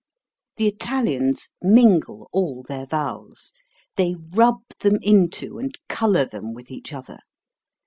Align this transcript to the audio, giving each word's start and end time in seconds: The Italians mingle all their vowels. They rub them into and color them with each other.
The 0.57 0.65
Italians 0.67 1.49
mingle 1.61 2.27
all 2.33 2.63
their 2.63 2.87
vowels. 2.87 3.53
They 3.97 4.15
rub 4.31 4.63
them 4.79 4.97
into 5.03 5.59
and 5.59 5.77
color 5.89 6.25
them 6.25 6.55
with 6.55 6.71
each 6.71 6.91
other. 6.91 7.19